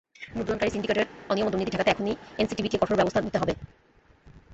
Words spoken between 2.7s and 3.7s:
কঠোর ব্যবস্থা নিতে হবে।